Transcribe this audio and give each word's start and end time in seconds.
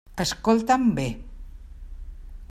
Escolta'm 0.23 0.87
bé. 0.99 1.05